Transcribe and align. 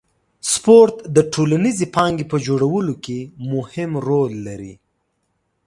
سپورت 0.51 0.95
د 1.15 1.17
ټولنیزې 1.33 1.87
پانګې 1.95 2.25
په 2.31 2.37
جوړولو 2.47 2.93
کې 3.05 3.19
مهم 3.51 3.91
رول 4.07 4.33
لري. 4.47 4.73